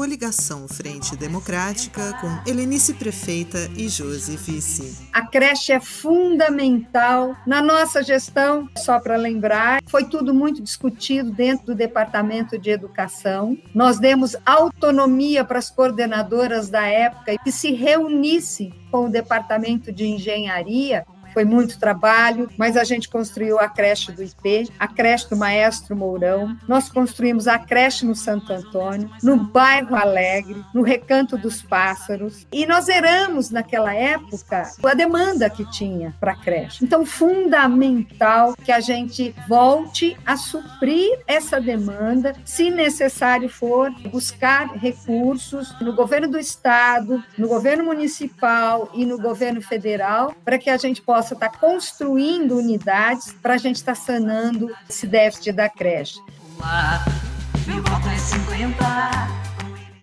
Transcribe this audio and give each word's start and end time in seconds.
coligação 0.00 0.66
Frente 0.66 1.14
Democrática 1.14 2.14
com 2.22 2.50
Helenice 2.50 2.94
Prefeita 2.94 3.70
e 3.76 3.86
Josi 3.86 4.34
Vice. 4.34 5.06
A 5.12 5.26
creche 5.26 5.72
é 5.72 5.78
fundamental 5.78 7.36
na 7.46 7.60
nossa 7.60 8.02
gestão, 8.02 8.66
só 8.78 8.98
para 8.98 9.16
lembrar, 9.16 9.82
foi 9.86 10.06
tudo 10.06 10.32
muito 10.32 10.62
discutido 10.62 11.30
dentro 11.30 11.66
do 11.66 11.74
Departamento 11.74 12.58
de 12.58 12.70
Educação. 12.70 13.58
Nós 13.74 13.98
demos 13.98 14.34
autonomia 14.46 15.44
para 15.44 15.58
as 15.58 15.68
coordenadoras 15.68 16.70
da 16.70 16.86
época 16.86 17.36
que 17.44 17.52
se 17.52 17.72
reunissem 17.72 18.72
com 18.90 19.04
o 19.04 19.10
Departamento 19.10 19.92
de 19.92 20.06
Engenharia 20.06 21.04
foi 21.32 21.44
muito 21.44 21.78
trabalho, 21.78 22.48
mas 22.56 22.76
a 22.76 22.84
gente 22.84 23.08
construiu 23.08 23.58
a 23.58 23.68
creche 23.68 24.12
do 24.12 24.22
IP, 24.22 24.70
a 24.78 24.88
creche 24.88 25.28
do 25.28 25.36
Maestro 25.36 25.96
Mourão, 25.96 26.56
nós 26.68 26.88
construímos 26.88 27.48
a 27.48 27.58
creche 27.58 28.04
no 28.04 28.14
Santo 28.14 28.52
Antônio, 28.52 29.10
no 29.22 29.36
bairro 29.36 29.94
Alegre, 29.94 30.64
no 30.74 30.82
Recanto 30.82 31.36
dos 31.36 31.62
Pássaros, 31.62 32.46
e 32.52 32.66
nós 32.66 32.88
eramos 32.88 33.50
naquela 33.50 33.94
época 33.94 34.70
a 34.84 34.94
demanda 34.94 35.48
que 35.48 35.68
tinha 35.70 36.14
para 36.18 36.32
a 36.32 36.36
creche. 36.36 36.84
Então, 36.84 37.06
fundamental 37.06 38.54
que 38.64 38.72
a 38.72 38.80
gente 38.80 39.34
volte 39.48 40.16
a 40.26 40.36
suprir 40.36 41.18
essa 41.26 41.60
demanda, 41.60 42.34
se 42.44 42.70
necessário 42.70 43.48
for, 43.48 43.90
buscar 44.10 44.72
recursos 44.76 45.74
no 45.80 45.94
governo 45.94 46.28
do 46.28 46.38
estado, 46.38 47.22
no 47.38 47.48
governo 47.48 47.84
municipal 47.84 48.90
e 48.94 49.04
no 49.04 49.18
governo 49.18 49.62
federal, 49.62 50.34
para 50.44 50.58
que 50.58 50.68
a 50.70 50.76
gente 50.76 51.00
possa 51.00 51.19
possa 51.20 51.34
estar 51.34 51.50
construindo 51.50 52.56
unidades 52.56 53.34
para 53.42 53.54
a 53.54 53.58
gente 53.58 53.76
estar 53.76 53.94
sanando 53.94 54.74
esse 54.88 55.06
déficit 55.06 55.52
da 55.52 55.68
creche. 55.68 56.18
Lá, 56.58 57.04
meu 57.66 57.82
voto 57.82 58.08
é 58.08 58.16
50. 58.16 59.39